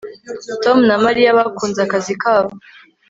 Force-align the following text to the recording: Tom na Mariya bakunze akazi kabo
Tom 0.63 0.77
na 0.89 0.95
Mariya 1.05 1.37
bakunze 1.39 1.79
akazi 1.83 2.13
kabo 2.21 2.51